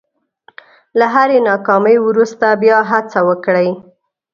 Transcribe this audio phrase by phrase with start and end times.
[0.99, 3.69] له هرې ناکامۍ وروسته بیا هڅه وکړئ.